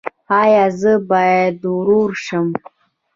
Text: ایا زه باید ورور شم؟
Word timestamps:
ایا 0.41 0.65
زه 0.79 0.93
باید 1.09 1.57
ورور 1.75 2.09
شم؟ 2.25 2.47